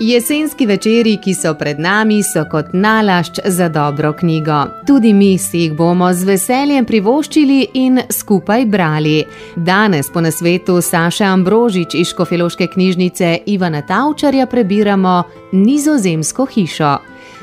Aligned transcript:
Jesenski 0.00 0.66
večeri, 0.66 1.16
ki 1.22 1.32
so 1.34 1.54
pred 1.58 1.80
nami, 1.80 2.20
so 2.22 2.44
kot 2.50 2.66
nalašč 2.72 3.40
za 3.44 3.68
dobro 3.68 4.12
knjigo. 4.12 4.64
Tudi 4.86 5.12
mi 5.12 5.38
si 5.38 5.58
jih 5.58 5.72
bomo 5.72 6.12
z 6.14 6.24
veseljem 6.24 6.84
privoščili 6.86 7.66
in 7.74 7.98
skupaj 8.10 8.66
brali. 8.66 9.24
Danes 9.56 10.10
po 10.14 10.20
nasvetu 10.20 10.80
Saša 10.80 11.24
Ambrožič 11.24 11.94
iz 11.94 12.12
Škofeloške 12.12 12.66
knjižnice 12.66 13.38
Ivana 13.46 13.82
Tavčarja 13.82 14.46
prebiramo 14.46 15.22
Nizozemsko 15.52 16.46
hišo. 16.46 16.94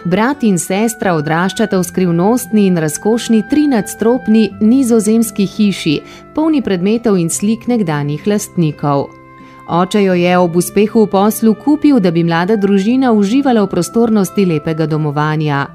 Brat 0.05 0.43
in 0.43 0.55
sestra 0.57 1.15
odraščata 1.19 1.77
v 1.77 1.83
skrivnostni 1.83 2.67
in 2.69 2.77
razkošni 2.77 3.43
trinadstropni 3.49 4.47
nizozemski 4.61 5.45
hiši, 5.45 5.99
polni 6.35 6.61
predmetov 6.61 7.19
in 7.19 7.29
slik 7.29 7.67
nekdanjih 7.67 8.27
lastnikov. 8.27 9.24
Oče 9.67 10.03
jo 10.03 10.13
je 10.13 10.37
ob 10.37 10.55
uspehu 10.55 11.05
v 11.05 11.09
poslu 11.09 11.53
kupil, 11.53 11.99
da 11.99 12.11
bi 12.11 12.23
mlada 12.23 12.55
družina 12.55 13.11
uživala 13.11 13.63
v 13.63 13.69
prostornosti 13.69 14.45
lepega 14.45 14.85
domovanja. 14.85 15.65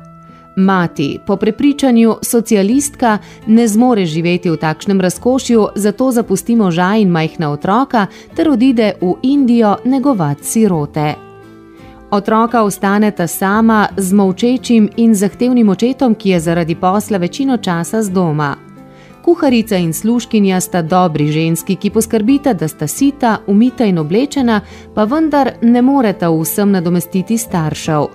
Mati, 0.57 1.19
po 1.27 1.37
prepričanju 1.37 2.17
socialistka, 2.23 3.19
ne 3.47 3.69
zmore 3.69 4.07
živeti 4.07 4.51
v 4.51 4.57
takšnem 4.57 5.01
razkošju, 5.01 5.67
zato 5.75 6.11
zapusti 6.11 6.57
moža 6.57 6.95
in 6.97 7.11
majhna 7.11 7.51
otroka 7.51 8.07
ter 8.37 8.51
odide 8.51 8.93
v 9.01 9.15
Indijo 9.23 9.77
negovati 9.85 10.45
sirote. 10.45 11.15
Otroka 12.11 12.63
ostaneta 12.63 13.27
sama 13.27 13.89
z 13.97 14.13
molčečim 14.13 14.89
in 14.97 15.15
zahtevnim 15.15 15.69
očetom, 15.69 16.15
ki 16.15 16.31
je 16.31 16.41
zaradi 16.41 16.75
posla 16.75 17.19
večino 17.19 17.57
časa 17.57 18.03
z 18.03 18.11
doma. 18.11 18.70
Kuharica 19.31 19.77
in 19.77 19.93
služkinja 19.93 20.61
sta 20.61 20.83
dobri 20.83 21.33
ženski, 21.33 21.77
ki 21.77 21.91
poskrbita, 21.91 22.53
da 22.53 22.69
sta 22.69 22.87
sita, 22.87 23.37
umita 23.47 23.87
in 23.87 23.99
oblečena, 23.99 24.61
pa 24.95 25.05
vendar 25.05 25.53
ne 25.63 25.83
moreta 25.83 26.31
vsem 26.35 26.73
nadomestiti 26.73 27.39
staršev. 27.39 28.09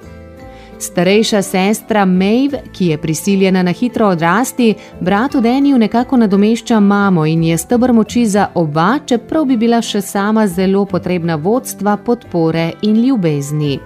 Starejša 0.80 1.42
sestra 1.42 2.06
Maeve, 2.06 2.62
ki 2.74 2.88
je 2.88 2.98
prisiljena 2.98 3.64
na 3.64 3.72
hitro 3.72 4.08
odrasti, 4.08 4.74
bratu 5.00 5.42
Deniju 5.42 5.78
nekako 5.78 6.18
nadomešča 6.18 6.80
mamo 6.80 7.26
in 7.26 7.44
je 7.44 7.58
stebr 7.58 7.94
moči 7.94 8.26
za 8.26 8.50
oba, 8.56 9.00
čeprav 9.06 9.46
bi 9.46 9.58
bila 9.58 9.82
še 9.82 10.02
sama 10.02 10.48
zelo 10.48 10.86
potrebna 10.86 11.36
vodstva, 11.36 11.98
podpore 11.98 12.72
in 12.82 13.06
ljubezni. 13.06 13.80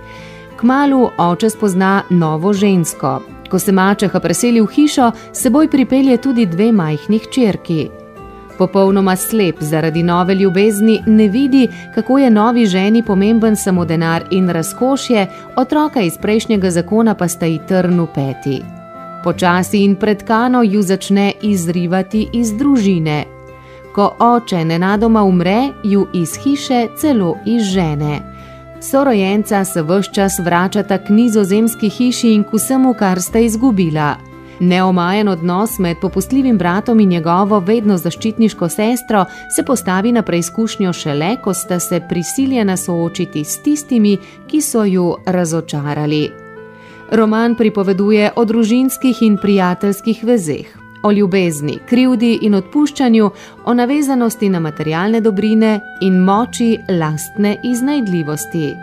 Kmalu 0.59 1.09
oče 1.17 1.49
spozna 1.49 2.01
novo 2.09 2.53
žensko, 2.53 3.19
Ko 3.49 3.59
se 3.59 3.71
mačeha 3.71 4.19
preseli 4.19 4.61
v 4.61 4.67
hišo, 4.67 5.11
seboj 5.33 5.67
pripelje 5.67 6.17
tudi 6.17 6.45
dve 6.45 6.71
majhnih 6.71 7.27
črki. 7.33 7.89
Popolnoma 8.57 9.15
slep 9.15 9.55
zaradi 9.59 10.03
nove 10.03 10.35
ljubezni 10.35 11.03
ne 11.05 11.27
vidi, 11.27 11.67
kako 11.95 12.17
je 12.19 12.29
novi 12.29 12.65
ženi 12.65 13.03
pomemben 13.03 13.55
samo 13.55 13.85
denar 13.85 14.23
in 14.31 14.49
razkošje, 14.49 15.27
otroka 15.55 16.01
iz 16.01 16.17
prejšnjega 16.21 16.71
zakona 16.71 17.15
pa 17.15 17.27
sta 17.27 17.45
ji 17.45 17.59
trnu 17.67 18.07
peti. 18.15 18.61
Počasi 19.23 19.83
in 19.83 19.95
predkano 19.95 20.63
ju 20.63 20.81
začne 20.81 21.33
izrivati 21.41 22.27
iz 22.33 22.53
družine. 22.53 23.23
Ko 23.95 24.15
oče 24.19 24.65
nenadoma 24.65 25.23
umre, 25.23 25.69
ju 25.83 26.07
iz 26.13 26.35
hiše 26.43 26.87
celo 26.97 27.35
izžene. 27.45 28.38
Sorojenca 28.81 29.65
se 29.65 29.81
vse 29.81 30.13
čas 30.13 30.39
vračata 30.39 30.97
k 30.97 31.09
nizozemski 31.09 31.89
hiši 31.89 32.33
in 32.33 32.43
k 32.43 32.53
vsemu, 32.53 32.93
kar 32.93 33.21
sta 33.21 33.39
izgubila. 33.39 34.15
Neomajen 34.59 35.27
odnos 35.27 35.79
med 35.79 35.97
popustljivim 36.01 36.57
bratom 36.57 36.99
in 36.99 37.09
njegovo 37.09 37.59
vedno 37.59 37.97
zaščitniško 37.97 38.69
sestro 38.69 39.25
se 39.55 39.63
postavi 39.63 40.11
na 40.11 40.21
preizkušnjo 40.21 40.93
šele, 40.93 41.35
ko 41.43 41.53
sta 41.53 41.79
se 41.79 42.01
prisiljena 42.09 42.77
soočiti 42.77 43.43
s 43.43 43.61
tistimi, 43.63 44.17
ki 44.47 44.61
so 44.61 44.83
ju 44.83 45.15
razočarali. 45.25 46.31
Roman 47.11 47.55
pripoveduje 47.55 48.31
o 48.35 48.45
družinskih 48.45 49.21
in 49.21 49.37
prijateljskih 49.37 50.23
vezeh, 50.23 50.67
o 51.03 51.11
ljubezni, 51.11 51.79
krivdi 51.89 52.37
in 52.41 52.55
odpuščanju, 52.55 53.31
o 53.65 53.73
navezanosti 53.73 54.49
na 54.49 54.59
materialne 54.59 55.21
dobrine 55.21 55.79
in 56.01 56.19
moči 56.23 56.77
lastne 56.89 57.57
iznajdljivosti. 57.63 58.75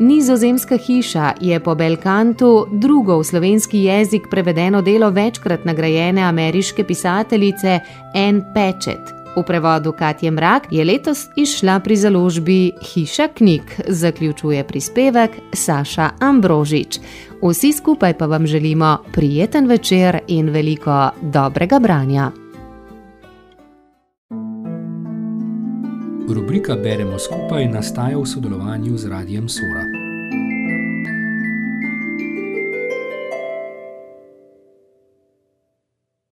Nizozemska 0.00 0.76
hiša 0.76 1.32
je 1.40 1.60
po 1.60 1.74
Belkantu 1.74 2.66
drugo 2.72 3.18
v 3.18 3.24
slovenski 3.24 3.84
jezik 3.84 4.30
prevedeno 4.30 4.82
delo 4.82 5.10
večkrat 5.10 5.64
nagrajene 5.64 6.22
ameriške 6.22 6.84
pisateljice 6.84 7.80
Anne 8.14 8.44
Patchett. 8.54 9.19
V 9.40 9.44
prevodu 9.46 9.92
Katje 9.92 10.30
Mrak 10.30 10.68
je 10.68 10.84
letos 10.84 11.24
išla 11.36 11.80
pri 11.80 11.96
založbi 11.96 12.72
Hiša 12.92 13.28
knjig, 13.34 13.62
zaključuje 13.88 14.64
prispevek 14.64 15.30
Saša 15.52 16.10
Ambrožič. 16.20 17.00
Vsi 17.42 17.72
skupaj 17.72 18.18
pa 18.18 18.26
vam 18.26 18.46
želimo 18.46 18.98
prijeten 19.12 19.66
večer 19.66 20.18
in 20.28 20.50
veliko 20.50 21.10
dobrega 21.22 21.78
branja. 21.78 22.30
Rubrika 26.28 26.76
Beremo 26.76 27.18
skupaj 27.18 27.68
nastaja 27.68 28.18
v 28.18 28.26
sodelovanju 28.26 28.98
z 28.98 29.08
Radijem 29.08 29.48
Sora. 29.48 29.99